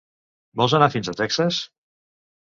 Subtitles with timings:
[0.61, 1.59] Vols anar fins a Texas?